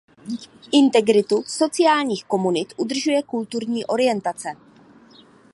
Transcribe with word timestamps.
Integritu 0.71 1.43
sociálních 1.47 2.23
komunit 2.25 2.73
udržuje 2.77 3.23
kulturní 3.23 3.85
orientace. 3.85 4.49